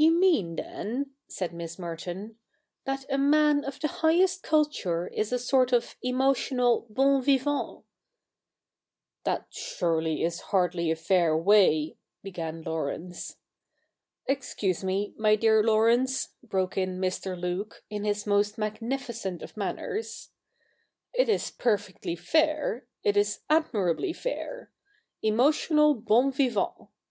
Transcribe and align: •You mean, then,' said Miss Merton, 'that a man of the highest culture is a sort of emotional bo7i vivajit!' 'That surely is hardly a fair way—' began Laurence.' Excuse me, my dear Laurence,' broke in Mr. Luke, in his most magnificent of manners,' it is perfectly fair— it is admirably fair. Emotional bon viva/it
•You 0.00 0.18
mean, 0.18 0.56
then,' 0.56 1.10
said 1.28 1.52
Miss 1.52 1.78
Merton, 1.78 2.38
'that 2.86 3.04
a 3.12 3.18
man 3.18 3.62
of 3.62 3.78
the 3.78 3.86
highest 3.88 4.42
culture 4.42 5.06
is 5.08 5.32
a 5.34 5.38
sort 5.38 5.70
of 5.70 5.98
emotional 6.02 6.86
bo7i 6.90 7.38
vivajit!' 7.38 7.82
'That 9.24 9.46
surely 9.50 10.22
is 10.24 10.40
hardly 10.48 10.90
a 10.90 10.96
fair 10.96 11.36
way—' 11.36 11.98
began 12.22 12.62
Laurence.' 12.62 13.36
Excuse 14.26 14.82
me, 14.82 15.12
my 15.18 15.36
dear 15.36 15.62
Laurence,' 15.62 16.28
broke 16.42 16.78
in 16.78 16.98
Mr. 16.98 17.38
Luke, 17.38 17.84
in 17.90 18.04
his 18.04 18.26
most 18.26 18.56
magnificent 18.56 19.42
of 19.42 19.58
manners,' 19.58 20.30
it 21.12 21.28
is 21.28 21.50
perfectly 21.50 22.16
fair— 22.16 22.86
it 23.04 23.14
is 23.14 23.40
admirably 23.50 24.14
fair. 24.14 24.72
Emotional 25.20 25.92
bon 25.94 26.32
viva/it 26.32 26.88